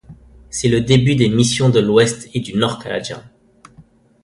[0.49, 3.23] C'est le début des missions de l'Ouest et du Nord canadiens.